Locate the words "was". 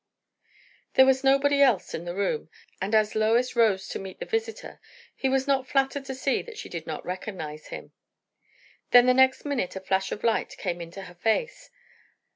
1.05-1.23, 5.29-5.45